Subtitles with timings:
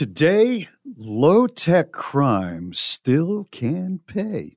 [0.00, 4.56] Today, low tech crime still can pay.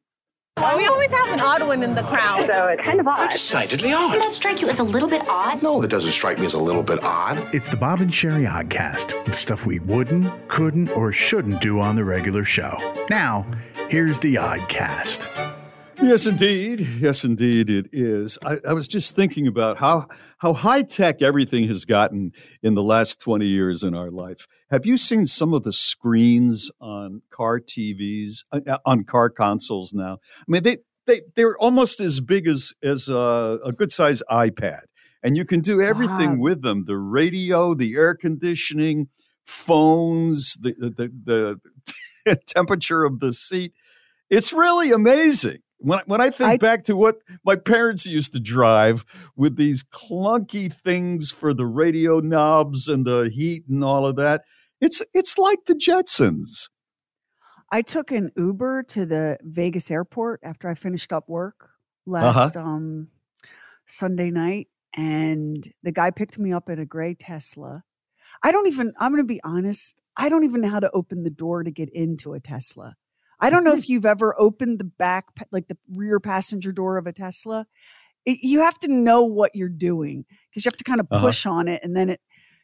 [0.55, 2.47] We always have an odd one in the crowd.
[2.47, 3.29] So it's kind of odd.
[3.29, 4.03] Decidedly odd.
[4.03, 5.61] Doesn't that strike you as a little bit odd?
[5.61, 7.53] No, that doesn't strike me as a little bit odd.
[7.53, 11.97] It's the Bob and Sheri Oddcast, the stuff we wouldn't, couldn't, or shouldn't do on
[11.97, 12.77] the regular show.
[13.09, 13.45] Now,
[13.89, 15.52] here's the Oddcast.
[16.03, 16.81] Yes, indeed.
[16.99, 18.37] Yes, indeed, it is.
[18.45, 20.07] I, I was just thinking about how
[20.39, 24.45] how high tech everything has gotten in the last twenty years in our life.
[24.69, 30.17] Have you seen some of the screens on car TVs uh, on car consoles now?
[30.39, 30.77] I mean, they
[31.07, 34.81] they they're almost as big as as a, a good sized iPad,
[35.23, 36.43] and you can do everything Wow.
[36.43, 39.07] with them: the radio, the air conditioning,
[39.45, 41.61] phones, the the, the,
[42.25, 43.71] the temperature of the seat.
[44.29, 45.59] It's really amazing.
[45.83, 49.57] When, I- when I think I- back to what my parents used to drive with
[49.57, 54.43] these clunky things for the radio knobs and the heat and all of that,
[54.81, 56.69] it's it's like the Jetsons.
[57.71, 61.69] I took an Uber to the Vegas airport after I finished up work
[62.07, 62.21] Uh-huh.
[62.41, 63.07] last um,
[63.85, 67.83] Sunday night, and the guy picked me up in a gray Tesla.
[68.43, 68.93] I don't even.
[68.99, 70.01] I'm going to be honest.
[70.17, 72.95] I don't even know how to open the door to get into a Tesla.
[73.39, 77.07] I don't know if you've ever opened the back, like the rear passenger door of
[77.07, 77.65] a Tesla.
[78.25, 81.25] It, you have to know what you're doing because you have to kind of Uh-huh.
[81.27, 82.21] push on it, and then it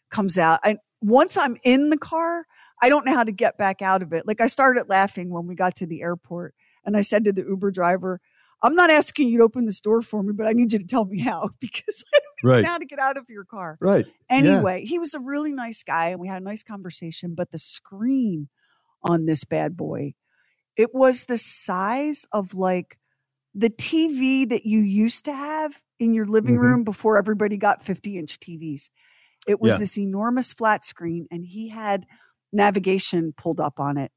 [0.10, 0.60] comes out.
[0.64, 2.46] And once I'm in the car,
[2.82, 4.26] I don't know how to get back out of it.
[4.26, 6.54] Like I started laughing when we got to the airport
[6.86, 8.22] and I said to the Uber driver,
[8.64, 10.86] I'm not asking you to open this door for me, but I need you to
[10.86, 12.64] tell me how because I don't Right.
[12.64, 13.78] know how to get out of your car.
[13.82, 14.06] Right.
[14.30, 14.38] Yeah.
[14.38, 17.58] Anyway, he was a really nice guy and we had a nice conversation, but the
[17.60, 18.48] screen
[19.04, 20.14] on this bad boy,
[20.80, 22.98] it was the size of like
[23.54, 26.62] the TV that you used to have in your living Mhm.
[26.62, 28.90] room before everybody got 50 inch TVs.
[29.46, 29.80] It was Yeah.
[29.80, 32.06] this enormous flat screen and he had
[32.54, 34.14] navigation pulled up on it.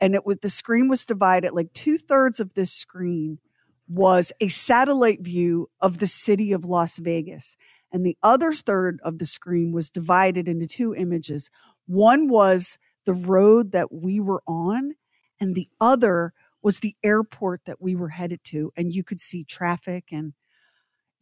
[0.00, 3.38] And it was the screen was divided like two thirds of this screen
[3.86, 7.54] was a satellite view of the city of Las Vegas.
[7.92, 11.50] And the other third of the screen was divided into two images.
[11.86, 14.94] One was the road that we were on,
[15.40, 16.32] and the other
[16.62, 18.72] was the airport that we were headed to.
[18.76, 20.34] And you could see traffic and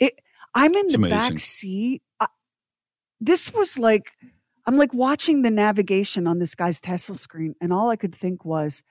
[0.01, 0.21] it.
[0.55, 1.01] I'm in It's the amazing.
[1.01, 2.03] back seat.
[2.21, 2.29] I,
[3.21, 4.13] this was like,
[4.67, 8.45] I'm like watching the navigation on this guy's Tesla screen, and all I could think
[8.45, 8.83] was,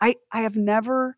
[0.00, 1.16] I I have never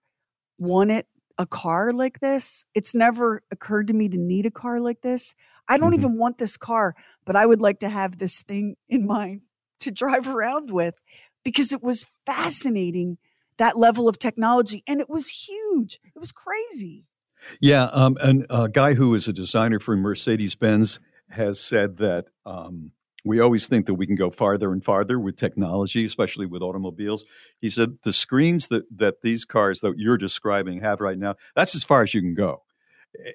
[0.59, 1.07] wanted
[1.39, 2.67] a car like this.
[2.75, 5.35] It's never occurred to me to need a car like this.
[5.69, 5.95] I don't Mhm.
[5.95, 6.95] even want this car,
[7.27, 9.43] but I would like to have this thing in mind
[9.81, 10.95] to drive around with
[11.45, 13.19] because it was fascinating
[13.59, 15.99] that level of technology and it was huge.
[16.15, 17.05] It was crazy.
[17.61, 20.99] Yeah, um, and a guy who is a designer for Mercedes Benz
[21.31, 22.93] has said that um,
[23.25, 27.25] we always think that we can go farther and farther with technology, especially with automobiles.
[27.61, 31.75] He said the screens that that these cars that you're describing have right now, that's
[31.75, 32.63] as far as you can go.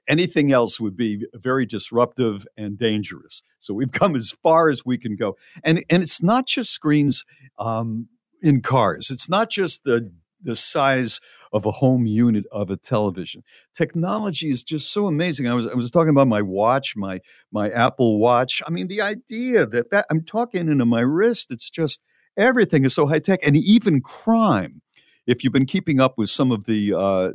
[0.07, 3.41] Anything else would be very disruptive and dangerous.
[3.59, 7.25] So we've come as far as we can go, and and it's not just screens
[7.59, 8.07] um,
[8.41, 9.09] in cars.
[9.11, 11.19] It's not just the the size
[11.53, 13.43] of a home unit of a television
[13.73, 15.47] technology is just so amazing.
[15.47, 17.19] I was I was talking about my watch, my
[17.51, 18.61] my Apple Watch.
[18.67, 21.51] I mean, the idea that that I'm talking into my wrist.
[21.51, 22.01] It's just
[22.37, 24.81] everything is so high tech, and even crime.
[25.27, 27.29] If you've been keeping up with some of the uh,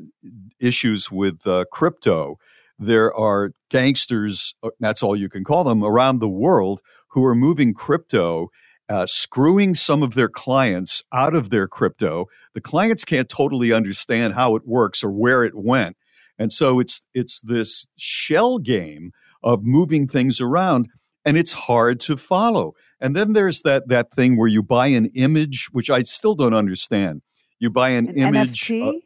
[0.61, 2.37] issues with uh, crypto,
[2.79, 4.55] there are gangsters.
[4.63, 8.49] uh, That's all you can call them around the world who are moving crypto.
[8.89, 12.27] Uh, screwing some of their clients out of their crypto.
[12.55, 15.97] The clients can't totally understand how it works or where it went
[16.39, 20.89] and so it's it's this shell game of moving things around
[21.25, 22.75] and it's hard to follow.
[23.01, 26.55] And then there's that that thing where you buy an image which I still don't
[26.55, 27.23] understand.
[27.59, 29.01] You buy an, An image uh, NFT.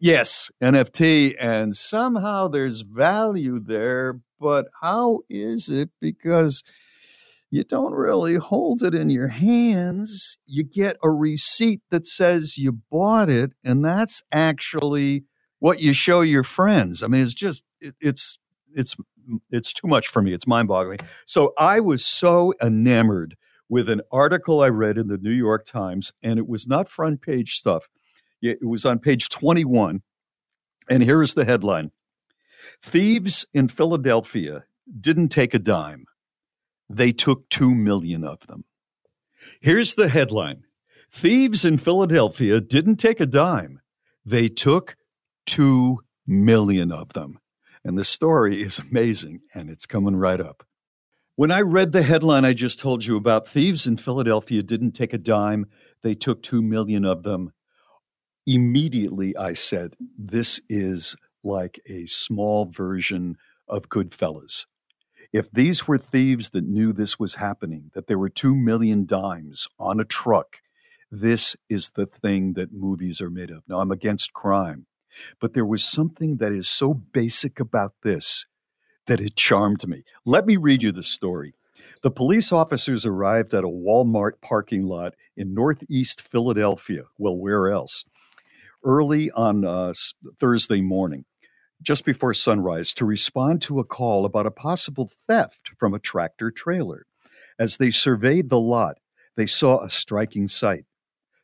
[0.00, 6.62] yes, NFT and somehow there's value there, but how is it because
[7.50, 10.38] you don't really hold it in your hands.
[10.46, 15.24] You get a receipt that says you bought it, and that's actually
[15.58, 17.02] what you show your friends.
[17.02, 18.38] I mean, it's just it, it's
[18.74, 18.96] it's
[19.50, 20.32] it's too much for me.
[20.32, 21.00] It's mind-boggling.
[21.24, 23.36] So I was so enamored
[23.68, 27.22] with an article I read in the New York Times, and it was not front
[27.22, 27.88] page stuff.
[28.42, 30.02] It was on page 21,
[30.90, 31.92] and here is the headline:
[32.82, 34.64] Thieves in Philadelphia
[35.00, 36.06] didn't take a dime.
[36.88, 38.64] They took 2 million of them.
[39.60, 40.64] Here's the headline
[41.10, 43.80] Thieves in Philadelphia didn't take a dime.
[44.24, 44.96] They took
[45.46, 47.38] 2 million of them.
[47.84, 50.64] And the story is amazing, and it's coming right up.
[51.36, 55.12] When I read the headline I just told you about, thieves in Philadelphia didn't take
[55.12, 55.66] a dime,
[56.02, 57.52] they took 2 million of them.
[58.46, 63.36] Immediately I said, this is like a small version
[63.68, 64.66] of Goodfellas.
[65.32, 69.68] If these were thieves that knew this was happening, that there were 2 million dimes
[69.78, 70.58] on a truck,
[71.10, 73.62] this is the thing that movies are made of.
[73.68, 74.86] Now, I'm against crime,
[75.40, 78.46] but there was something that is so basic about this
[79.06, 80.02] that it charmed me.
[80.24, 81.54] Let me read you the story.
[82.02, 87.04] The police officers arrived at a Walmart parking lot in northeast Philadelphia.
[87.18, 88.04] Well, where else?
[88.84, 89.92] Early on uh,
[90.38, 91.24] Thursday morning,
[91.82, 96.50] just before sunrise, to respond to a call about a possible theft from a tractor
[96.50, 97.06] trailer.
[97.58, 98.98] As they surveyed the lot,
[99.36, 100.84] they saw a striking sight.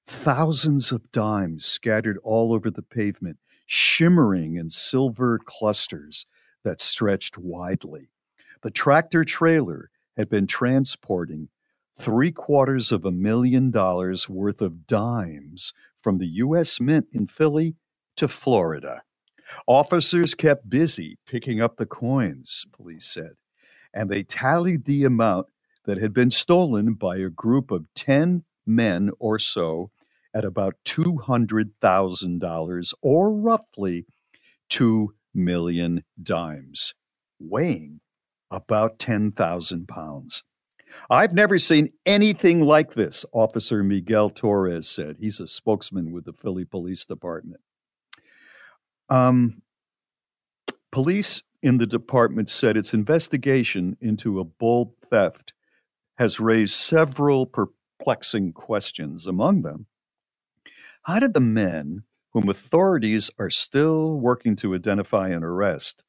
[0.06, 6.26] Thousands of dimes scattered all over the pavement, shimmering in silver clusters
[6.64, 8.10] that stretched widely.
[8.62, 11.48] The tractor trailer had been transporting
[11.94, 16.80] three quarters of a million dollars worth of dimes from the U.S.
[16.80, 17.76] Mint in Philly
[18.16, 19.02] to Florida.
[19.66, 23.32] Officers kept busy picking up the coins, police said,
[23.94, 25.46] and they tallied the amount
[25.86, 29.90] that had been stolen by a group of 10 men or so
[30.34, 34.06] at about $200,000 or roughly
[34.70, 36.94] 2 million dimes,
[37.40, 38.00] weighing
[38.50, 40.42] about 10,000 pounds.
[41.10, 45.16] I've never seen anything like this, Officer Miguel Torres said.
[45.20, 47.60] He's a spokesman with the Philly Police Department.
[49.12, 49.60] Um,
[50.90, 55.52] police in the department said its investigation into a bold theft
[56.16, 59.26] has raised several perplexing questions.
[59.26, 59.84] Among them,
[61.02, 66.04] how did the men, whom authorities are still working to identify and arrest,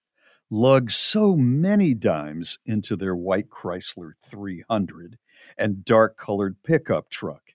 [0.49, 5.17] lug so many dimes into their white Chrysler 300
[5.57, 7.51] and dark colored pickup truck?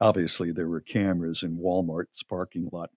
[0.00, 2.88] Obviously, there were cameras in Walmart's parking lot.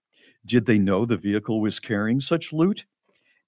[0.44, 2.84] Did they know the vehicle was carrying such loot?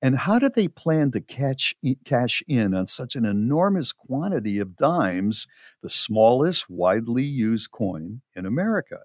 [0.03, 4.77] And how did they plan to catch, cash in on such an enormous quantity of
[4.77, 5.47] dimes,
[5.83, 8.99] the smallest widely used coin in America?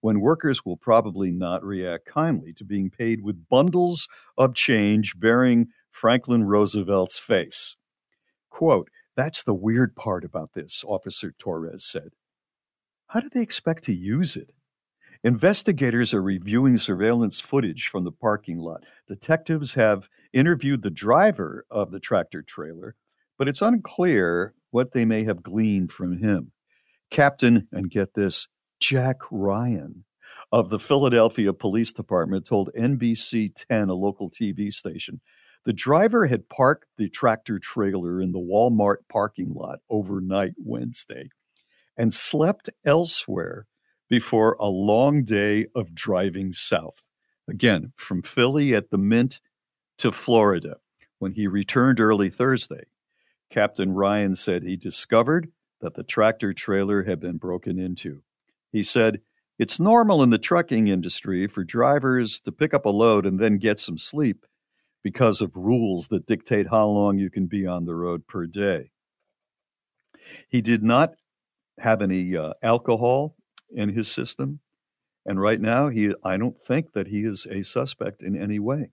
[0.00, 5.68] when workers will probably not react kindly to being paid with bundles of change bearing
[5.90, 7.76] Franklin Roosevelt's face.
[8.50, 12.10] Quote, That's the weird part about this, Officer Torres said.
[13.08, 14.52] How do they expect to use it?
[15.24, 18.84] Investigators are reviewing surveillance footage from the parking lot.
[19.08, 22.94] Detectives have interviewed the driver of the tractor trailer,
[23.36, 26.52] but it's unclear what they may have gleaned from him.
[27.10, 28.46] Captain, and get this,
[28.80, 30.04] Jack Ryan
[30.52, 35.20] of the Philadelphia Police Department told NBC 10, a local TV station,
[35.64, 41.28] the driver had parked the tractor trailer in the Walmart parking lot overnight Wednesday
[41.96, 43.66] and slept elsewhere
[44.08, 47.02] before a long day of driving south.
[47.48, 49.40] Again, from Philly at the Mint
[49.98, 50.76] to Florida.
[51.18, 52.84] When he returned early Thursday,
[53.50, 55.50] Captain Ryan said he discovered
[55.80, 58.22] that the tractor trailer had been broken into.
[58.70, 59.20] He said,
[59.58, 63.58] It's normal in the trucking industry for drivers to pick up a load and then
[63.58, 64.46] get some sleep
[65.02, 68.90] because of rules that dictate how long you can be on the road per day.
[70.48, 71.14] He did not
[71.78, 73.36] have any uh, alcohol
[73.74, 74.60] in his system.
[75.26, 78.92] And right now, he, I don't think that he is a suspect in any way.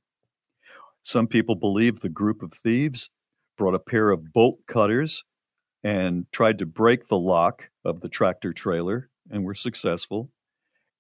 [1.01, 3.10] Some people believe the group of thieves
[3.58, 5.24] brought a pair of bolt cutters
[5.84, 10.32] and tried to break the lock of the tractor trailer and were successful.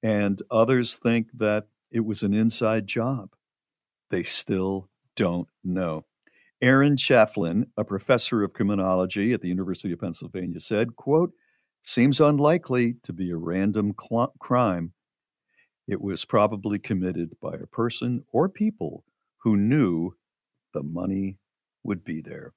[0.03, 3.29] And others think that it was an inside job.
[4.11, 6.05] They still don't know.
[6.61, 11.31] Aaron Chalfin, a professor of criminology at the University of Pennsylvania, said, quote,
[11.85, 14.93] seems unlikely to be a random cl- crime.
[15.87, 19.03] It was probably committed by a person or people
[19.43, 20.15] who knew
[20.73, 21.37] the money
[21.83, 22.53] would be there.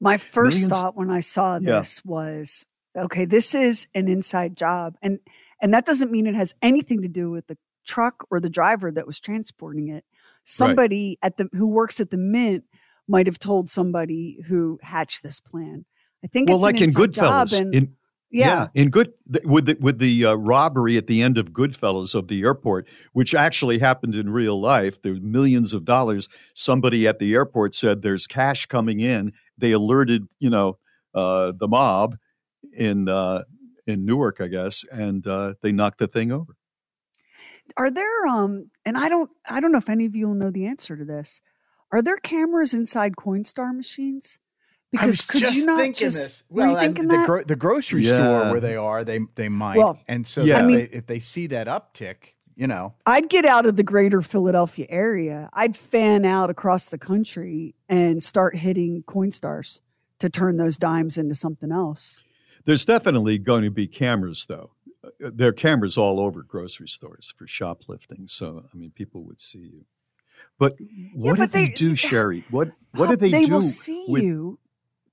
[0.00, 2.10] My first Millions, thought when I saw this yeah.
[2.10, 4.96] was okay, this is an inside job.
[5.00, 5.18] And
[5.62, 8.92] and that doesn't mean it has anything to do with the truck or the driver
[8.92, 10.04] that was transporting it.
[10.44, 11.26] Somebody right.
[11.28, 12.64] at the who works at the mint
[13.08, 15.86] might have told somebody who hatched this plan.
[16.22, 17.96] I think well, like in Goodfellas, in,
[18.34, 18.68] yeah.
[18.74, 18.82] yeah.
[18.82, 19.12] in good
[19.44, 23.34] with the, with the uh, robbery at the end of Goodfellas of the airport, which
[23.34, 25.00] actually happened in real life.
[25.00, 26.28] There's millions of dollars.
[26.52, 29.32] Somebody at the airport said there's cash coming in.
[29.56, 30.78] They alerted, you know,
[31.14, 32.16] uh, the mob,
[32.76, 33.44] in uh,
[33.86, 36.56] in Newark, I guess, and uh, they knocked the thing over.
[37.76, 40.50] Are there um and I don't I don't know if any of you will know
[40.50, 41.40] the answer to this.
[41.92, 44.40] Are there cameras inside Coinstar machines?
[44.98, 46.44] I was Because could just you not thinking just this.
[46.50, 47.26] were you Well, and thinking the that?
[47.26, 48.16] gro- the grocery Yeah.
[48.16, 49.76] store where they are, they they might.
[49.78, 50.58] Well, and so yeah.
[50.58, 52.16] if, I mean- they, if they see that uptick,
[52.56, 55.50] you know, I'd get out of the greater Philadelphia area.
[55.52, 59.80] I'd fan out across the country and start hitting Coinstars
[60.20, 62.22] to turn those dimes into something else.
[62.64, 64.70] There's definitely going to be cameras, though.
[65.04, 68.26] Uh, There are cameras all over grocery stores for shoplifting.
[68.28, 69.84] So, I mean, people would see you.
[70.58, 70.74] But
[71.12, 72.44] what but do they, they- do, Sheri?
[72.50, 73.52] What What do Pop, they, they do?
[73.54, 74.58] will see with- you.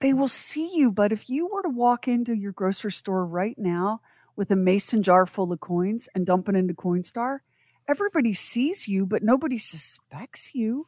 [0.01, 0.91] They will see you.
[0.91, 4.01] But if you were to walk into your grocery store right now
[4.35, 7.39] with a mason jar full of coins and dump it into Coinstar,
[7.87, 10.85] everybody sees you, but nobody suspects you.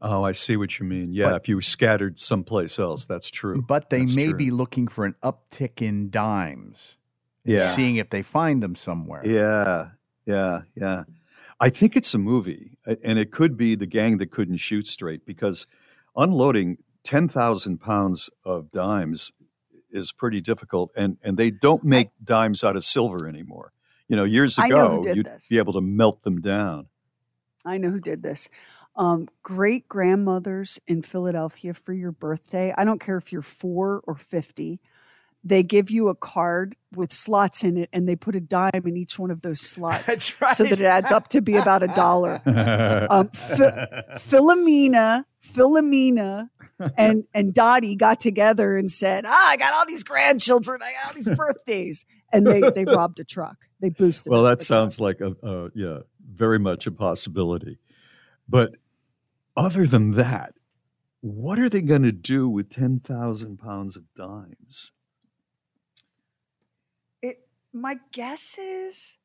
[0.00, 1.12] Oh, I see what you mean.
[1.12, 3.60] Yeah, But- if you were scattered someplace else, that's true.
[3.60, 4.36] but they That's may true.
[4.36, 6.96] be looking for an uptick in dimes.
[7.44, 7.68] and Yeah.
[7.70, 9.22] seeing if they find them somewhere.
[9.26, 9.90] Yeah,
[10.26, 11.04] yeah, yeah.
[11.58, 15.24] I think it's a movie, and it could be the gang that couldn't shoot straight
[15.24, 15.66] because
[16.14, 16.76] unloading
[17.08, 19.32] 10,000 pounds of dimes
[19.90, 23.72] is pretty difficult, and, and they don't make dimes out of silver anymore.
[24.08, 25.48] You know, years I know ago, you'd this.
[25.48, 26.88] be able to melt them down.
[27.64, 28.50] I know who did this.
[28.94, 32.74] Um, great grandmothers in Philadelphia for your birthday.
[32.76, 34.78] I don't care if you're four or 50.
[35.48, 38.96] They give you a card with slots in it and they put a dime in
[38.96, 40.54] each one of those slots right.
[40.54, 42.42] so that it adds up to be about a dollar.
[43.10, 46.50] Um, Phi- Philomena, Philomena,
[46.96, 50.80] and and Dottie got together and said, "Ah, I got all these grandchildren.
[50.82, 53.56] I got all these birthdays," and they they robbed a truck.
[53.80, 54.30] They boosted.
[54.30, 55.98] well, that sounds like a, a yeah,
[56.30, 57.78] very much a possibility.
[58.48, 58.76] But
[59.56, 60.54] other than that,
[61.20, 64.92] what are they going to do with 10,000 pounds of dimes?
[67.72, 69.18] It, my guess is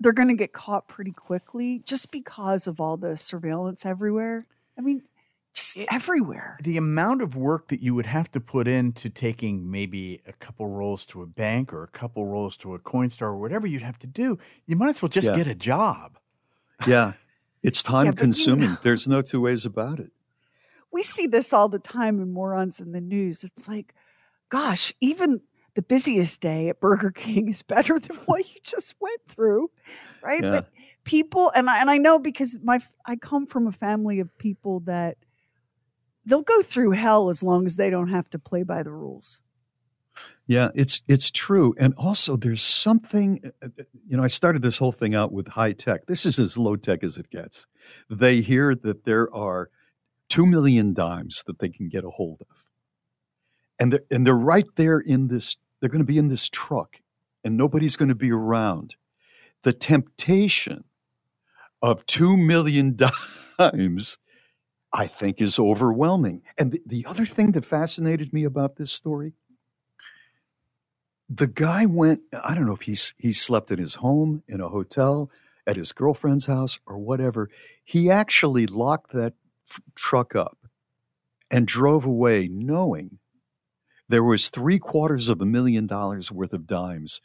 [0.00, 4.46] they're going to get caught pretty quickly just because of all the surveillance everywhere.
[4.78, 5.02] I mean,
[5.54, 6.56] just It- everywhere.
[6.62, 10.66] the amount of work that you would have to put into taking maybe a couple
[10.68, 13.98] rolls to a bank or a couple rolls to a Coinstar or whatever you'd have
[14.00, 15.36] to do, you might as well just Yeah.
[15.36, 16.18] get a job.
[16.86, 17.14] Yeah,
[17.62, 18.70] it's time but you consuming.
[18.70, 20.12] know- There's no two ways about it.
[20.92, 23.42] We see this all the time in morons in the news.
[23.44, 23.94] It's like,
[24.48, 25.40] gosh, even
[25.78, 29.70] the busiest day at Burger King is better than what you just went through,
[30.24, 30.42] right?
[30.42, 30.50] Yeah.
[30.50, 30.70] But
[31.04, 34.80] people, and I, and I know because my I come from a family of people
[34.80, 35.18] that
[36.26, 39.40] they'll go through hell as long as they don't have to play by the rules.
[40.48, 41.76] Yeah, it's it's true.
[41.78, 45.46] And also there's something uh, uh, you know, I started this whole thing out with
[45.46, 46.06] high tech.
[46.06, 47.68] This is as low tech as it gets.
[48.10, 49.70] They hear that there are
[50.30, 52.56] 2 million dimes that they can get a hold of.
[53.78, 57.00] And they're, and they're right there in this they're going to be in this truck
[57.44, 58.96] and nobody's going to be around.
[59.62, 60.84] The temptation
[61.82, 62.96] of 2 million
[63.58, 64.18] dimes
[64.92, 66.42] I think is overwhelming.
[66.58, 69.34] And the, the other thing that fascinated me about this story
[71.28, 74.68] the guy went i don't know if he's he slept in his home in a
[74.68, 75.30] hotel
[75.66, 77.50] at his girlfriend's house or whatever
[77.84, 79.34] he actually locked that
[79.68, 80.58] f- truck up
[81.50, 83.18] and drove away knowing
[84.08, 87.20] there was three quarters of a million dollars worth of dimes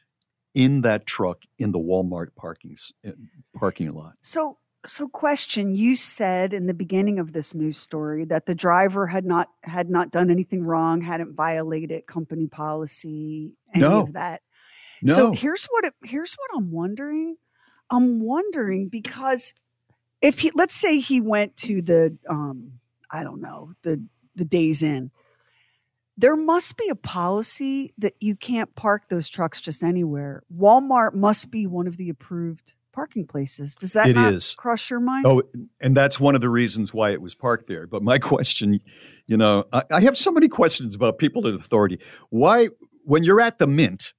[0.54, 2.76] in that truck in the walmart parking
[3.08, 3.12] uh,
[3.56, 8.46] parking lot So, so question: You said in the beginning of this news story that
[8.46, 14.00] the driver had not had not done anything wrong, hadn't violated company policy, any No.
[14.02, 14.42] of that.
[15.02, 17.38] no So here's what it, here's what I'm wondering.
[17.90, 19.54] I'm wondering because
[20.22, 22.74] if he let's say he went to the um
[23.10, 24.02] I don't know the
[24.36, 25.12] the Days Inn,
[26.18, 30.44] there must be a policy that you can't park those trucks just anywhere.
[30.56, 33.76] Walmart must be one of the approved parking places.
[33.76, 34.54] Does that It not is.
[34.54, 35.26] cross your mind?
[35.26, 35.42] Oh,
[35.82, 37.88] and that's one of the reasons why it was parked there.
[37.88, 38.80] But my question,
[39.26, 42.00] you know, I, I have so many questions about people in authority.
[42.30, 42.70] Why,
[43.04, 44.14] when you're at the mint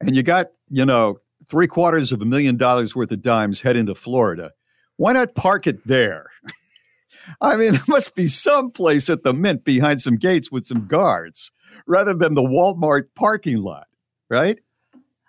[0.00, 3.86] and you got, you know, three quarters of a million dollars worth of dimes heading
[3.86, 4.52] to Florida,
[4.96, 6.26] why not park it there?
[7.40, 10.86] I mean, there must be some place at the mint behind some gates with some
[10.86, 11.50] guards
[11.86, 13.86] rather than the Walmart parking lot,
[14.28, 14.58] right?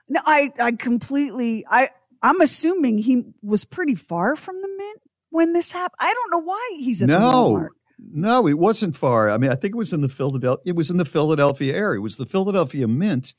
[0.10, 1.90] No, I I completely I
[2.22, 5.98] I'm assuming he was pretty far from the mint when this happened.
[6.00, 7.70] I don't know why he's at the No, Walmart.
[8.00, 9.30] no, it wasn't far.
[9.30, 10.62] I mean, I think it was in the Philadelphia.
[10.66, 12.00] It was in the Philadelphia area.
[12.00, 13.34] It was the Philadelphia Mint,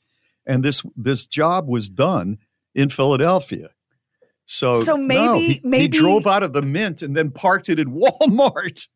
[0.45, 2.39] and this this job was done
[2.73, 3.69] in Philadelphia.
[4.53, 7.79] So, So maybe- he, he maybe- drove out of the Mint and then parked it
[7.79, 8.87] at Walmart.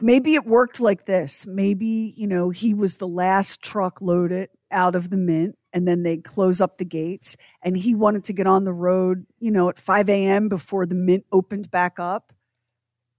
[0.00, 1.46] maybe it worked like this.
[1.46, 6.02] Maybe, you know, he was the last truck loaded out of the mint and then
[6.02, 9.70] they close up the gates and he wanted to get on the road, you know,
[9.70, 10.48] at 5 a.m.
[10.50, 12.32] before the mint opened back up.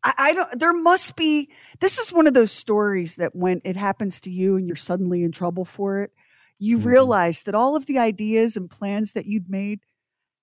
[0.04, 0.60] I, I don't.
[0.60, 1.50] There must be.
[1.80, 5.24] This is one of those stories that when it happens to you and you're suddenly
[5.24, 6.12] in trouble for it,
[6.60, 6.86] you Mhm.
[6.86, 9.80] realize that all of the ideas and plans that you'd made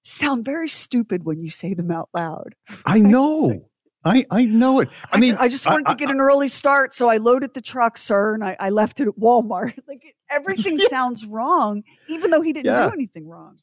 [0.07, 2.55] sound very stupid when you say them out loud.
[2.85, 3.65] I know.
[4.05, 4.89] I I know it.
[5.11, 7.17] I, I, mean, ju- I just wanted I- to get an early start, so I
[7.17, 9.75] loaded the truck, sir, and I, I left it at Walmart.
[9.89, 12.87] Like everything sounds wrong, even though he didn't Yeah.
[12.89, 13.57] do anything wrong.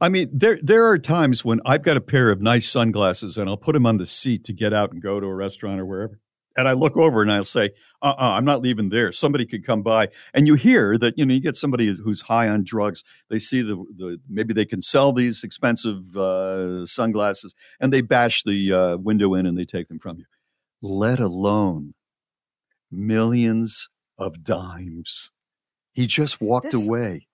[0.00, 3.48] I mean, there there are times when I've got a pair of nice sunglasses and
[3.48, 5.86] I'll put them on the seat to get out and go to a restaurant or
[5.86, 6.18] wherever.
[6.60, 7.70] And I look over and I'll say,
[8.02, 9.12] "Uh, uh I'm not leaving there.
[9.12, 12.48] Somebody could come by." And you hear that you know you get somebody who's high
[12.48, 13.02] on drugs.
[13.30, 18.42] They see the the maybe they can sell these expensive uh, sunglasses and they bash
[18.44, 20.26] the uh, window in and they take them from you.
[20.82, 21.94] Let alone
[22.90, 23.88] millions
[24.18, 25.30] of dimes.
[25.92, 27.26] He just walked This- away.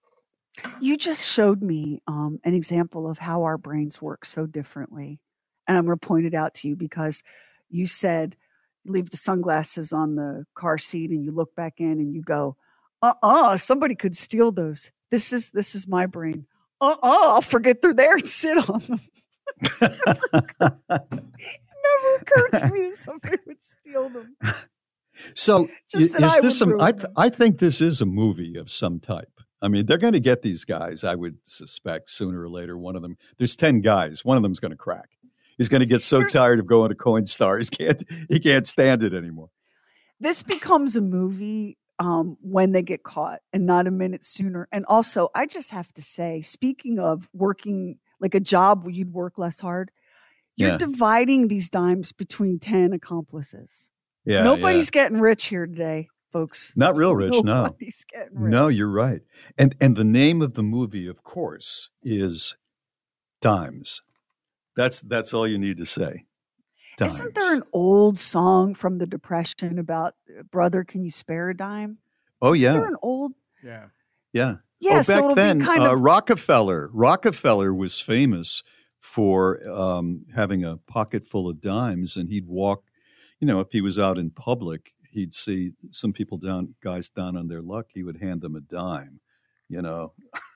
[0.81, 5.21] You just showed me um, an example of how our brains work so differently.
[5.69, 7.23] And I'm going to point it out to you because
[7.69, 8.37] you said
[8.89, 12.57] leave the sunglasses on the car seat and you look back in and you go,
[13.03, 14.91] uh-uh, somebody could steal those.
[15.11, 16.47] This is this is my brain.
[16.81, 19.01] Uh-uh, I'll forget they're there and sit on them.
[20.91, 24.37] Never occurred to me that somebody would steal them.
[25.35, 26.81] So Just i- that is this some?
[26.81, 29.31] I, th- I think this is a movie of some type.
[29.63, 31.03] I mean, they're going to get these guys.
[31.05, 32.77] I would suspect sooner or later.
[32.77, 33.17] One of them.
[33.39, 34.25] There's ten guys.
[34.25, 35.11] One of them's going to crack.
[35.59, 37.59] He's going to get so tired of going to Coinstar.
[37.59, 38.03] He can't.
[38.29, 39.49] He can't stand it anymore.
[40.21, 44.69] this becomes a movie um, when they get caught and not a minute sooner.
[44.71, 49.13] And also, I just have to say, speaking of working like a job where you'd
[49.15, 49.91] work less hard,
[50.57, 50.77] you're Yeah.
[50.79, 53.91] dividing these dimes between 10 accomplices.
[54.27, 54.43] Yeah.
[54.43, 56.75] Nobody's getting rich here today, folks.
[56.77, 57.33] not real rich.
[57.45, 57.65] No.
[57.65, 58.51] Nobody's getting rich.
[58.53, 59.21] No, you're right.
[59.57, 62.57] And and the name of the movie, of course, is
[63.41, 64.03] Dimes.
[64.77, 66.27] That's that's all you need to say.
[66.97, 67.15] Dimes.
[67.15, 71.57] Isn't there an old song from the Depression about, uh, brother, can you spare a
[71.57, 71.99] dime?
[72.41, 73.33] oh Isn't yeah, there an old?
[73.63, 73.87] Yeah.
[74.33, 74.57] yeah.
[74.81, 76.01] Yeah, oh, so back it'll then, be kind uh, of.
[76.01, 76.91] Rockefeller.
[76.93, 78.63] Rockefeller was famous
[78.99, 82.85] for um, having a pocket full of dimes, and he'd walk.
[83.41, 87.37] You know, if he was out in public, he'd see some people down, guys down
[87.37, 87.87] on their luck.
[87.95, 89.21] He would hand them a dime.
[89.69, 90.13] You know,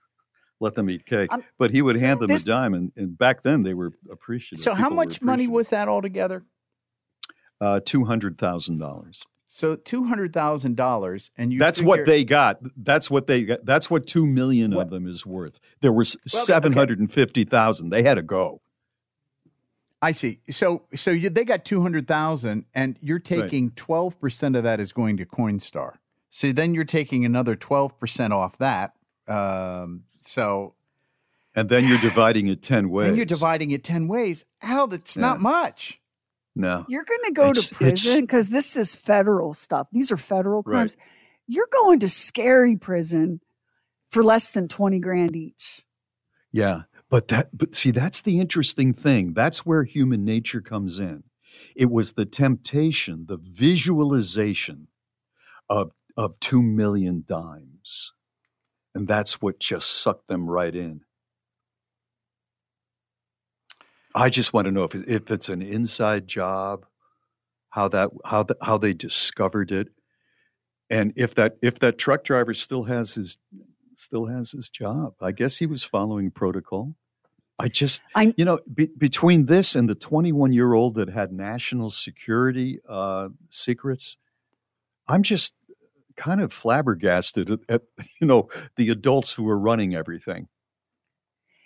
[0.61, 1.33] let them eat cake.
[1.33, 3.91] Um, but he would hand them this- a dime, and, and back then they were
[4.11, 4.63] appreciative.
[4.63, 6.45] So how People were much money was that altogether?
[7.61, 9.25] uh, two hundred thousand dollars?
[9.53, 11.59] So two hundred thousand dollars, and you.
[11.59, 12.61] That's figure- what they got.
[12.77, 13.65] That's what they got.
[13.67, 15.59] That's what two million What- of them is worth.
[15.81, 16.47] There was Well, okay.
[16.47, 17.91] seven hundred and fifty thousand.
[17.91, 18.61] They had to go.
[20.03, 20.41] I see.
[20.51, 24.81] So so you, they got two hundred thousand, and you're taking twelve percent of that
[24.81, 25.95] is going to Coinstar.
[26.31, 28.95] So then you're taking another twelve percent off that.
[29.29, 30.75] Um, so
[31.55, 33.07] And then you're dividing it 10 ways.
[33.09, 34.45] then you're dividing it ten ways.
[34.61, 36.01] Hell, that's not much.
[36.57, 36.85] No.
[36.89, 39.89] You're going to go It's- to prison because this is federal stuff.
[39.93, 40.73] These are federal Right.
[40.75, 40.97] crimes.
[41.47, 43.41] You're going to scary prison
[44.11, 45.83] for less than 20 grand each.
[46.53, 46.83] Yeah.
[47.09, 49.35] But that but see that's the interesting thing.
[49.35, 51.25] That's where human nature comes in.
[51.77, 54.89] It was the temptation, the visualization
[55.69, 58.13] of of 2 million dimes.
[58.95, 61.03] And that's what just sucked them right in.
[64.15, 66.87] I just want to know if if it's an inside job,
[67.71, 69.89] how that how the, how they discovered it,
[70.89, 73.39] and if that if that truck driver still has his
[73.95, 75.15] still has his job.
[75.21, 76.97] I guess he was following protocol.
[77.61, 81.33] I just I'm, you know be, between this and the 21 year old that had
[81.33, 84.17] national security uh, secrets,
[85.07, 85.55] I'm just
[86.21, 87.83] kind of flabbergasted at, at
[88.21, 90.49] you know the adults who were running everything.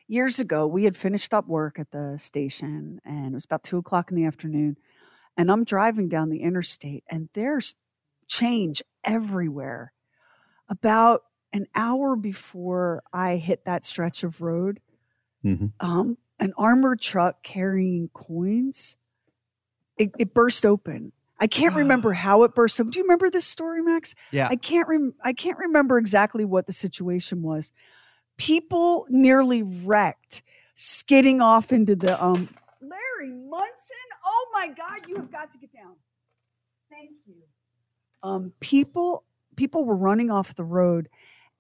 [0.06, 3.78] Years ago, we had finished up work at the station and it was about two
[3.78, 4.76] o'clock in the afternoon.
[5.36, 7.74] And I'm driving down the interstate and there's
[8.28, 9.92] change everywhere.
[10.68, 14.80] About an hour before I hit that stretch of road,
[15.44, 15.72] Mhm.
[15.80, 18.96] um, an armored truck carrying coins,
[19.96, 21.12] it, it burst open.
[21.40, 22.90] I can't remember how it burst open.
[22.90, 24.14] Do you remember this story, Max?
[24.30, 24.46] Yeah.
[24.50, 27.72] I can't rem- I can't remember exactly what the situation was.
[28.36, 30.42] People nearly wrecked,
[30.74, 32.48] skidding off into the um
[32.80, 33.96] Larry Munson.
[34.24, 35.94] Oh my god, you have got to get down.
[36.90, 37.34] Thank you.
[38.22, 39.24] Um people
[39.56, 41.08] people were running off the road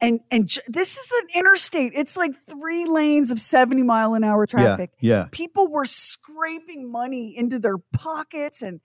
[0.00, 1.92] and and j- this is an interstate.
[1.94, 5.26] It's like 3 lanes of 70 mile an hour traffic Yeah, yeah.
[5.30, 8.80] people were scraping money into their pockets and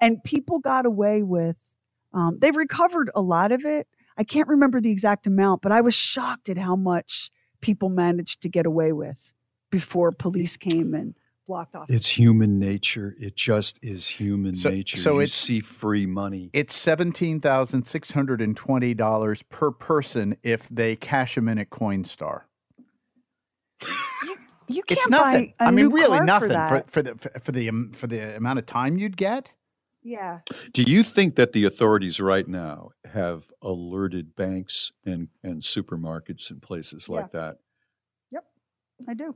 [0.00, 1.56] and people got away with
[2.12, 5.80] um, they recovered a lot of it i can't remember the exact amount but i
[5.80, 7.30] was shocked at how much
[7.60, 9.32] people managed to get away with
[9.70, 11.14] before police came and
[11.48, 11.88] blocked off.
[11.88, 13.14] It's human nature.
[13.20, 14.96] It just is human So- nature.
[14.96, 16.50] so you it's- see free money.
[16.52, 21.58] It's seventeen thousand six hundred and twenty dollars per person if they cash them in
[21.58, 22.42] at Coinstar.
[24.68, 25.54] you can't It's nothing.
[25.58, 26.90] buy a I mean, new really nothing for, that.
[26.90, 29.52] for, the for, for the um, for the amount of time you'd get.
[30.06, 30.40] Yeah.
[30.72, 36.62] Do you think that the authorities right now have alerted banks and, and supermarkets and
[36.62, 37.58] places like that?
[38.30, 38.44] Yep,
[39.08, 39.34] I do.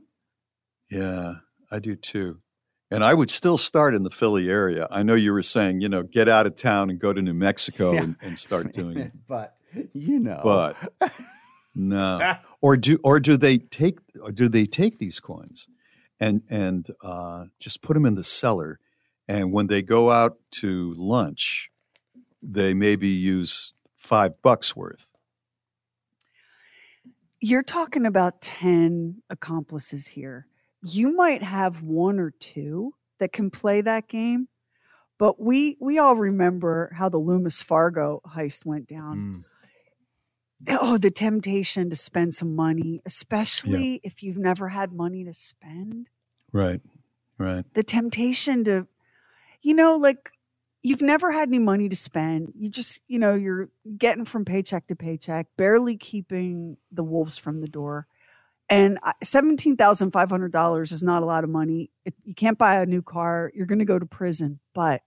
[0.89, 1.35] Yeah,
[1.69, 2.39] I do too.
[2.89, 4.87] And I would still start in the Philly area.
[4.91, 7.33] I know you were saying, you know, get out of town and go to New
[7.33, 8.03] Mexico Yeah.
[8.03, 9.11] and, and start doing it.
[9.27, 9.55] but
[9.93, 10.77] you know, But
[11.75, 12.35] no.
[12.63, 15.67] Or do or do they take or do they take these coins
[16.19, 18.79] and and uh, just put them in the cellar
[19.31, 21.71] and when they go out to lunch,
[22.43, 25.09] they maybe use five bucks worth.
[27.39, 30.47] You're talking about 10 accomplices here.
[30.83, 34.49] You might have one or two that can play that game,
[35.17, 39.35] but we we all remember how the Loomis Fargo heist went down.
[39.35, 40.77] Mm.
[40.81, 46.09] Oh, the temptation to spend some money, especially if you've never had money to spend.
[46.51, 46.81] Right.
[47.37, 47.65] Right.
[47.73, 48.85] the temptation to
[49.61, 50.31] you know like
[50.83, 54.87] you've never had any money to spend you just you know you're getting from paycheck
[54.87, 58.07] to paycheck barely keeping the wolves from the door
[58.69, 63.51] and $17,500 is not a lot of money it, you can't buy a new car
[63.53, 65.01] you're going to go to prison but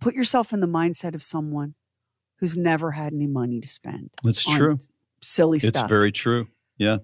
[0.00, 1.74] put yourself in the mindset of someone
[2.38, 4.10] who's never had any money to spend
[4.48, 4.78] on true.
[5.20, 6.48] silly It's stuff It's very true.
[6.76, 6.98] Yeah.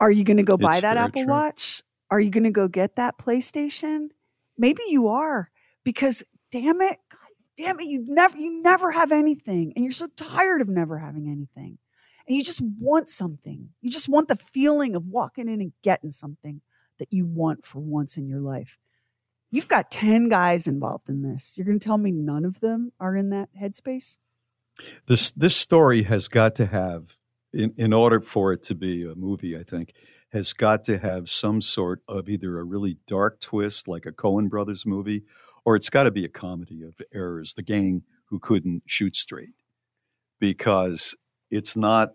[0.00, 1.30] are you going to go buy It's that Apple true.
[1.30, 1.82] Watch?
[2.10, 4.08] Are you going to go get that PlayStation?
[4.56, 5.50] Maybe you are
[5.84, 7.18] because damn it, God
[7.56, 11.28] damn it, you never you never have anything and you're so tired of never having
[11.28, 11.78] anything.
[12.26, 13.70] And you just want something.
[13.80, 16.60] You just want the feeling of walking in and getting something
[16.98, 18.78] that you want for once in your life.
[19.50, 21.54] You've got 10 guys involved in this.
[21.56, 24.18] You're going to tell me none of them are in that headspace?
[25.06, 27.16] This this story has got to have
[27.52, 29.92] in, in order for it to be a movie, I think,
[30.32, 34.48] has got to have some sort of either a really dark twist like a Coen
[34.48, 35.24] Brothers movie,
[35.64, 39.54] or it's got to be a comedy of errors, the gang who couldn't shoot straight.
[40.40, 41.14] Because
[41.50, 42.10] it's not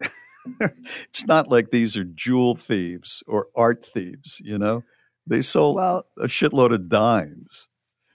[0.60, 4.84] it's not like these are jewel thieves or art thieves, you know?
[5.26, 7.68] They sold Well, a shitload of dimes.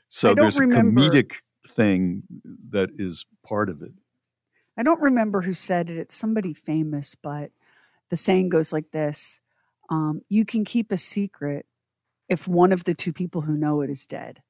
[0.09, 1.31] So there's a remember- comedic
[1.67, 2.23] thing
[2.71, 3.91] that is part of it.
[4.77, 5.97] I don't remember who said it.
[5.97, 7.51] It's somebody famous, but
[8.09, 9.41] the saying goes like this
[9.89, 11.65] um, You can keep a secret
[12.31, 14.41] if one of the two people who know it is dead.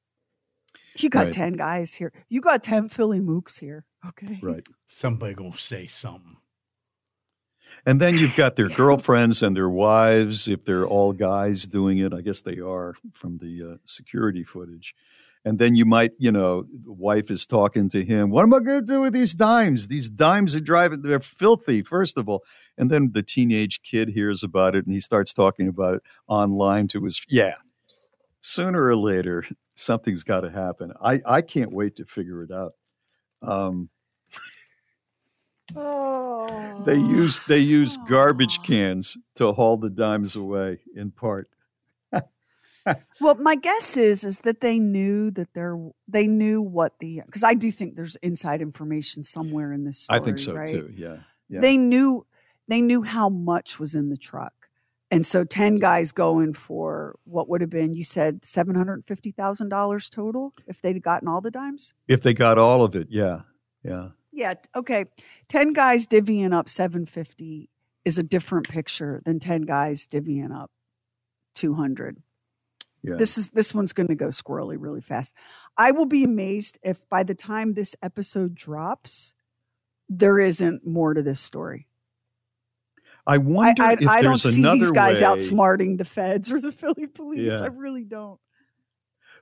[0.96, 1.32] You got Right.
[1.32, 2.12] 10 guys here.
[2.28, 3.84] You got 10 Philly mooks here.
[4.08, 4.38] Okay.
[4.40, 4.66] Right.
[4.86, 6.36] somebody gonna say something.
[7.84, 12.14] And then you've got their girlfriends and their wives, if they're all guys doing it.
[12.14, 14.94] I guess they are from the uh, security footage.
[15.44, 18.30] And then you might, you know, the wife is talking to him.
[18.30, 19.88] What am I going to do with these dimes?
[19.88, 22.44] These dimes are driving, they're filthy, first of all.
[22.78, 26.86] And then the teenage kid hears about it and he starts talking about it online
[26.88, 27.54] to his, yeah.
[28.42, 30.92] Sooner or later, something's got to happen.
[31.02, 32.72] I, I can't wait to figure it out.
[33.40, 33.88] Um,
[35.74, 36.82] Oh.
[36.84, 41.48] they use they use garbage cans to haul the dimes away in part.
[43.20, 45.78] Well, my guess is is that they knew that they're
[46.08, 50.20] they knew what the because I do think there's inside information somewhere in this story.
[50.20, 50.66] I think so right?
[50.66, 50.92] too.
[50.96, 51.18] Yeah.
[51.48, 51.60] Yeah.
[51.60, 52.26] They knew
[52.66, 54.61] they knew how much was in the truck.
[55.12, 60.80] And so 10 guys going for what would have been, you said $750,000 total if
[60.80, 61.92] they'd gotten all the dimes?
[62.08, 63.42] if they got all of it, yeah.
[63.84, 64.08] Yeah.
[64.32, 64.54] Yeah.
[64.74, 65.04] Okay.
[65.50, 67.68] 10 guys divvying up 750
[68.06, 70.70] is a different picture than 10 guys divvying up
[71.56, 72.16] 200.
[73.02, 73.16] Yeah.
[73.16, 75.34] This is this one's going to go squirrely really fast.
[75.76, 79.34] I will be amazed if by the time this episode drops,
[80.08, 81.86] there isn't more to this story.
[83.26, 86.60] I I, wonder I, if I don't see these guys way, outsmarting the feds or
[86.60, 87.52] the Philly police.
[87.52, 87.60] Yeah.
[87.62, 88.40] I really don't.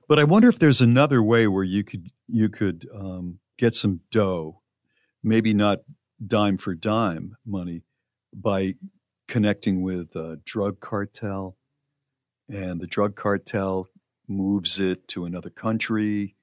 [0.07, 4.01] But I wonder if there's another way where you could you could um, get some
[4.11, 4.61] dough,
[5.23, 5.79] maybe not
[6.25, 7.81] dime for dime money,
[8.33, 8.75] by
[9.27, 11.57] connecting with a drug cartel,
[12.49, 13.87] and the drug cartel
[14.27, 16.35] moves it to another country,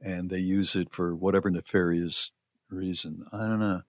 [0.00, 2.32] and they use it for whatever nefarious
[2.70, 3.24] reason.
[3.32, 3.82] I don't know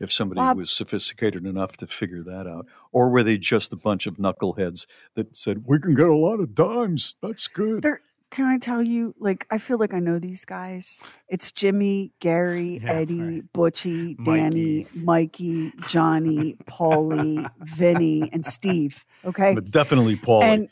[0.00, 3.76] if somebody Bob- was sophisticated enough to figure that out, or were they just a
[3.76, 7.16] bunch of knuckleheads that said we can get a lot of dimes?
[7.22, 7.84] That's good.
[8.30, 9.14] Can I tell you?
[9.18, 11.00] Like, I feel like I know these guys.
[11.28, 13.52] It's Jimmy, Gary, Yeah, Eddie, right.
[13.54, 19.06] Butchie, Danny, Mikey, Johnny, Paulie, Vinny, and Steve.
[19.24, 20.42] Okay, But definitely Paulie.
[20.42, 20.68] and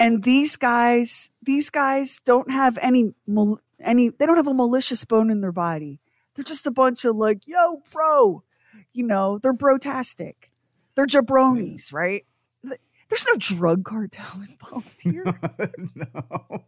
[0.00, 4.08] And these guys, these guys don't have any mal- any.
[4.08, 6.00] They don't have a malicious bone in their body.
[6.34, 8.42] They're just a bunch of like, yo, bro.
[8.92, 10.50] You know, they're brotastic.
[10.94, 12.24] They're jabronis, right?
[13.08, 15.24] There's no drug cartel involved here.
[15.96, 16.64] no.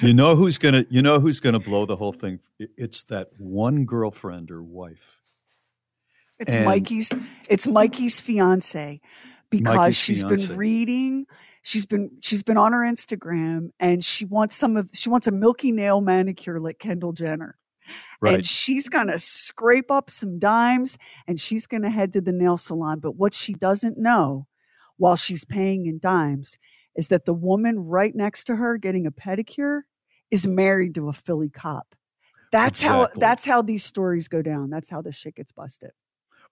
[0.00, 2.40] You know who's gonna you know who's gonna blow the whole thing?
[2.58, 5.18] It's that one girlfriend or wife.
[6.38, 7.12] It's And- Mikey's.
[7.48, 9.00] It's Mikey's fiance
[9.50, 10.48] because Mikey's she's fiancé.
[10.48, 11.26] been reading.
[11.62, 15.32] She's been she's been on her Instagram and she wants some of she wants a
[15.32, 17.56] milky nail manicure like Kendall Jenner.
[18.20, 18.34] Right.
[18.34, 23.00] And she's gonna scrape up some dimes and she's gonna head to the nail salon.
[23.00, 24.46] But what she doesn't know
[24.96, 26.58] while she's paying in dimes
[26.96, 29.82] is that the woman right next to her getting a pedicure
[30.30, 31.94] is married to a Philly cop.
[32.52, 34.70] That's how that's how these stories go down.
[34.70, 35.90] That's how this shit gets busted.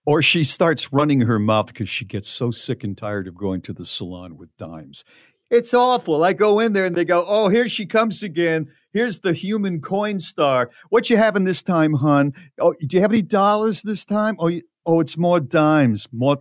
[0.05, 3.61] Or she starts running her mouth because she gets so sick and tired of going
[3.61, 5.03] to the salon with dimes.
[5.51, 6.23] It's awful.
[6.23, 8.67] I go in there and they go, "Oh, here she comes again.
[8.93, 10.71] Here's the human coin star.
[10.89, 12.33] What you having this time, hon?
[12.59, 14.35] Oh, do you have any dollars this time?
[14.39, 16.37] Oh, you, oh, it's more dimes, more."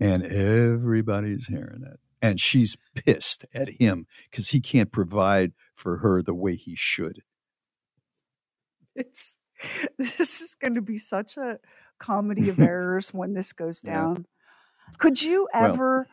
[0.00, 6.22] And everybody's hearing it, and she's pissed at him because he can't provide for her
[6.22, 7.20] the way he should.
[8.96, 9.36] it's
[9.98, 11.58] this is going to be such a
[12.00, 13.94] comedy of errors when this goes Yeah.
[13.94, 14.26] down.
[14.98, 16.08] Could you Well- ever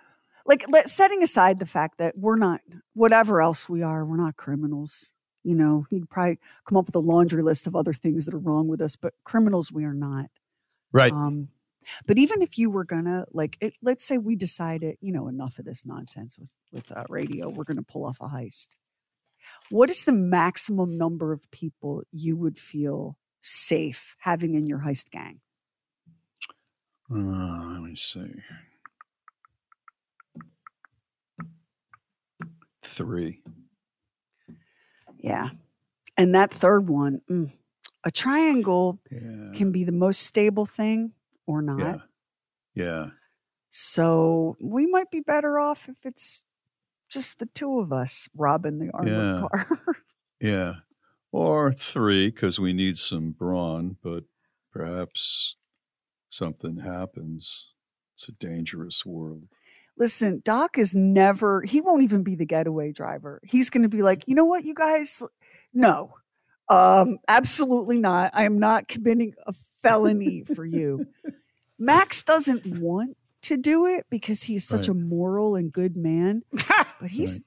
[0.50, 2.60] like let setting aside the fact that we're not
[2.94, 5.14] whatever else we are, we're not criminals.
[5.44, 8.40] You know, you'd probably come up with a laundry list of other things that are
[8.40, 10.26] wrong with us, but criminals we are not.
[10.92, 11.14] Right.
[11.14, 11.50] Um,
[12.08, 15.60] but even if you were gonna like, it, let's say we decided, you know, enough
[15.60, 18.70] of this nonsense with with uh, radio, we're gonna pull off a heist.
[19.70, 25.12] What is the maximum number of people you would feel safe having in your heist
[25.12, 25.42] gang?
[27.12, 28.34] Uh, let me see.
[33.00, 33.42] Three.
[35.20, 35.52] Yeah,
[36.18, 37.50] and that third one, mm,
[38.04, 39.52] a triangle Yeah.
[39.56, 41.14] can be the most stable thing
[41.48, 42.02] or not.
[42.76, 42.84] Yeah.
[42.86, 43.10] Yeah.
[43.70, 46.44] So we might be better off if it's
[47.10, 49.48] just the two of us robbing the armored Yeah.
[49.50, 49.96] car.
[50.42, 50.74] Yeah.
[51.32, 54.26] Or three, because we need some brawn, but
[54.74, 55.56] perhaps
[56.30, 57.68] something happens.
[58.16, 59.48] It's a dangerous world.
[60.00, 63.40] Listen, Doc is never, he won't even be the getaway driver.
[63.44, 65.22] He's going to be like, you know what, you guys?
[65.74, 66.14] No,
[66.70, 68.32] um, absolutely not.
[68.34, 71.06] I am not committing a felony for you.
[71.78, 74.90] Max doesn't want to do it because he's such Right.
[74.90, 76.44] a moral and good man,
[77.00, 77.42] but he's.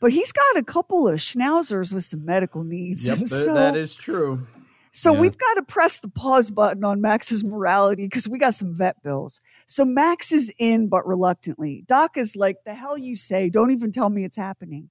[0.00, 3.06] But he's got a couple of schnauzers with some medical needs.
[3.06, 4.44] Yep, so, that is true.
[4.92, 5.20] So Yeah.
[5.20, 9.02] we've got to press the pause button on Max's morality because we got some vet
[9.02, 9.40] bills.
[9.66, 11.84] So Max is in, but reluctantly.
[11.86, 13.48] Doc is like, the hell you say?
[13.48, 14.90] Don't even tell me it's happening.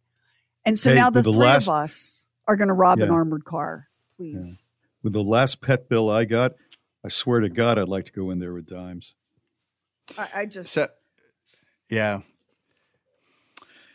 [0.66, 3.10] And so Hey, now the the three last- of us are going to rob an
[3.12, 3.88] armored car.
[4.18, 4.64] Please.
[5.04, 6.54] With the last pet bill I got,
[7.04, 9.16] I swear to God, I'd like to go in there with dimes.
[10.18, 10.72] I, I just.
[10.74, 10.88] So,
[11.90, 12.22] yeah.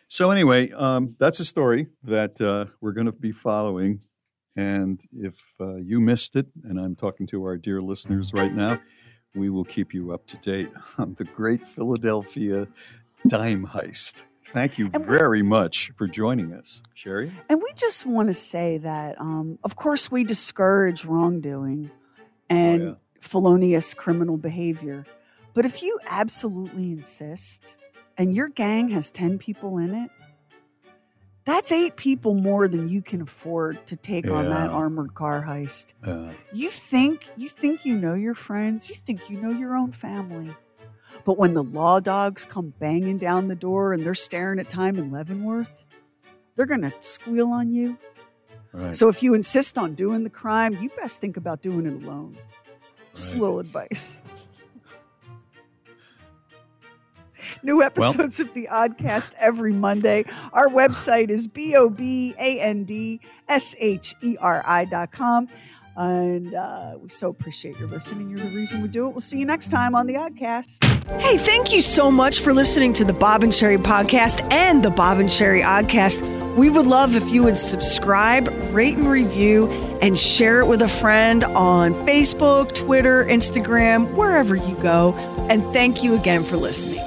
[0.08, 4.00] So anyway, um, that's a story that uh, we're going to be following.
[4.56, 8.80] And if uh, you missed it, and I'm talking to our dear listeners right now,
[9.34, 12.66] we will keep you up to date on the great Philadelphia
[13.28, 14.22] dime heist.
[14.46, 17.32] Thank you very much for joining us, Sheri.
[17.48, 21.90] And we just want to say that, um, of course, we discourage wrongdoing
[22.48, 22.94] and Oh, yeah.
[23.20, 25.04] felonious criminal behavior.
[25.52, 27.76] But if you absolutely insist
[28.16, 30.10] and your gang has 10 people in it,
[31.46, 35.94] that's eight people more than you can afford to take on that armored car heist.
[36.04, 39.92] Uh, You think you think you know your friends, you think you know your own
[39.92, 40.54] family.
[41.24, 44.98] But when the law dogs come banging down the door and they're staring at time
[44.98, 45.86] in Leavenworth,
[46.54, 47.96] they're going to squeal on you.
[48.72, 48.94] right.
[48.94, 52.36] So if you insist on doing the crime, you best think about doing it alone.
[53.14, 54.20] Just a little advice.
[57.62, 60.24] New episodes of the Oddcast every Monday.
[60.52, 65.12] Our website is B O B A N D S H E R I dot
[65.12, 65.48] com.
[65.98, 68.28] And uh, we so appreciate your listening.
[68.28, 69.12] You're the reason we do it.
[69.12, 70.84] We'll see you next time on the Oddcast.
[71.20, 74.90] Hey, thank you so much for listening to the Bob and Sheri podcast and the
[74.90, 76.20] Bob and Sheri Oddcast.
[76.54, 79.68] We would love if you would subscribe, rate, and review,
[80.02, 85.14] and share it with a friend on Facebook, Twitter, Instagram, wherever you go.
[85.48, 87.05] And thank you again for listening.